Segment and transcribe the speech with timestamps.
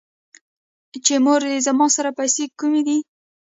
[1.05, 3.05] چې مورې زما سره پېسې کوم دي ـ